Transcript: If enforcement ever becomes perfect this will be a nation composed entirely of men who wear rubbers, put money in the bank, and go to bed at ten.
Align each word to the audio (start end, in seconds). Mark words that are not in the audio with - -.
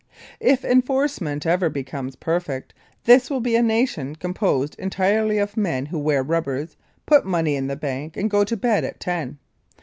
If 0.39 0.65
enforcement 0.65 1.45
ever 1.45 1.69
becomes 1.69 2.15
perfect 2.15 2.73
this 3.03 3.29
will 3.29 3.39
be 3.39 3.55
a 3.55 3.61
nation 3.61 4.15
composed 4.15 4.75
entirely 4.79 5.37
of 5.37 5.55
men 5.55 5.85
who 5.85 5.99
wear 5.99 6.23
rubbers, 6.23 6.75
put 7.05 7.23
money 7.23 7.55
in 7.55 7.67
the 7.67 7.75
bank, 7.75 8.17
and 8.17 8.27
go 8.27 8.43
to 8.43 8.57
bed 8.57 8.83
at 8.83 8.99
ten. 8.99 9.37